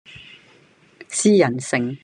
[1.09, 1.95] 私人醒